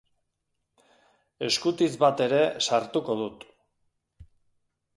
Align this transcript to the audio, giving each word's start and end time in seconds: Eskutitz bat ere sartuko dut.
Eskutitz 1.49 1.91
bat 2.05 2.25
ere 2.29 2.41
sartuko 2.69 3.19
dut. 3.23 3.47